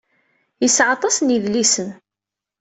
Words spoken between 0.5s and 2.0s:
Yesɛa aṭas n yedlisen.